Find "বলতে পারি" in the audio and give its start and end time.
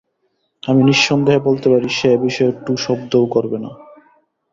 1.47-1.87